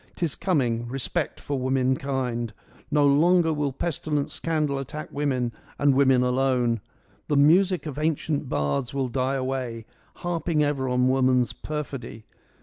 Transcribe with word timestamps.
Tis 0.15 0.33
coming— 0.35 0.87
respect 0.87 1.39
for 1.39 1.59
womankind. 1.59 2.53
No 2.89 3.05
longer 3.05 3.53
will 3.53 3.71
pestilent 3.71 4.31
scandal 4.31 4.79
attack 4.79 5.09
women, 5.11 5.51
and 5.77 5.93
women 5.93 6.23
alone. 6.23 6.81
The 7.27 7.37
music 7.37 7.85
of 7.85 7.99
ancient 7.99 8.49
bards 8.49 8.95
will 8.95 9.09
die 9.09 9.35
away, 9.35 9.85
harping 10.15 10.63
ever 10.63 10.89
on 10.89 11.07
woman's 11.07 11.53
perfidy. 11.53 12.25